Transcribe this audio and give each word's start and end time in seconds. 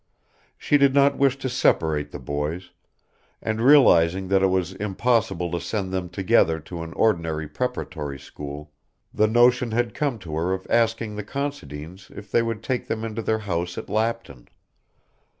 She 0.57 0.79
did 0.79 0.95
not 0.95 1.19
wish 1.19 1.37
to 1.37 1.47
separate 1.47 2.09
the 2.09 2.17
boys, 2.17 2.71
and 3.39 3.61
realising 3.61 4.29
that 4.29 4.41
it 4.41 4.47
was 4.47 4.73
impossible 4.73 5.51
to 5.51 5.61
send 5.61 5.93
them 5.93 6.09
together 6.09 6.59
to 6.59 6.81
an 6.81 6.91
ordinary 6.93 7.47
preparatory 7.47 8.17
school, 8.17 8.71
the 9.13 9.27
notion 9.27 9.69
had 9.69 9.93
come 9.93 10.17
to 10.17 10.35
her 10.37 10.53
of 10.53 10.65
asking 10.71 11.17
the 11.17 11.23
Considines 11.23 12.09
if 12.17 12.31
they 12.31 12.41
would 12.41 12.63
take 12.63 12.87
them 12.87 13.05
into 13.05 13.21
their 13.21 13.37
house 13.45 13.77
at 13.77 13.89
Lapton. 13.91 14.47